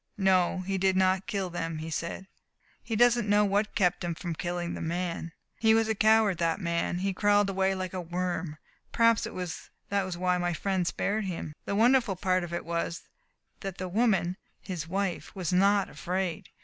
"No, 0.17 0.61
he 0.61 0.79
did 0.79 0.95
not 0.95 1.27
kill 1.27 1.51
them," 1.51 1.77
he 1.77 1.91
said. 1.91 2.25
"He 2.81 2.95
doesn't 2.95 3.29
know 3.29 3.45
what 3.45 3.75
kept 3.75 4.03
him 4.03 4.15
from 4.15 4.33
killing 4.33 4.73
the 4.73 4.81
man. 4.81 5.31
He 5.59 5.75
was 5.75 5.87
a 5.87 5.93
coward, 5.93 6.39
that 6.39 6.59
man. 6.59 6.97
He 6.97 7.13
crawled 7.13 7.51
away 7.51 7.75
like 7.75 7.93
a 7.93 8.01
worm. 8.01 8.57
Perhaps 8.91 9.25
that 9.25 9.31
was 10.01 10.17
why 10.17 10.39
my 10.39 10.53
friend 10.53 10.87
spared 10.87 11.25
him. 11.25 11.53
The 11.65 11.75
wonderful 11.75 12.15
part 12.15 12.43
of 12.43 12.51
it 12.51 12.65
was 12.65 13.03
that 13.59 13.77
the 13.77 13.87
woman 13.87 14.37
his 14.59 14.87
wife 14.87 15.35
was 15.35 15.53
not 15.53 15.87
afraid. 15.87 16.49